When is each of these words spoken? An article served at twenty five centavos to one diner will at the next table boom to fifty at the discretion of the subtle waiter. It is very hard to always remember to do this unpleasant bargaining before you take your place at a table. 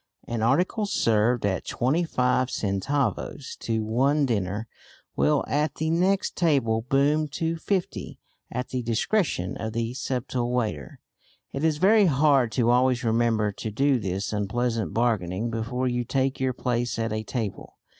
An 0.27 0.41
article 0.41 0.87
served 0.87 1.45
at 1.45 1.63
twenty 1.63 2.03
five 2.03 2.49
centavos 2.49 3.55
to 3.57 3.83
one 3.83 4.25
diner 4.25 4.67
will 5.15 5.45
at 5.47 5.75
the 5.75 5.91
next 5.91 6.35
table 6.35 6.81
boom 6.81 7.27
to 7.27 7.55
fifty 7.57 8.19
at 8.51 8.69
the 8.69 8.81
discretion 8.81 9.55
of 9.57 9.73
the 9.73 9.93
subtle 9.93 10.51
waiter. 10.51 10.99
It 11.51 11.63
is 11.63 11.77
very 11.77 12.07
hard 12.07 12.51
to 12.53 12.71
always 12.71 13.03
remember 13.03 13.51
to 13.51 13.69
do 13.69 13.99
this 13.99 14.33
unpleasant 14.33 14.91
bargaining 14.91 15.51
before 15.51 15.87
you 15.87 16.03
take 16.03 16.39
your 16.39 16.53
place 16.53 16.97
at 16.97 17.13
a 17.13 17.21
table. 17.21 17.77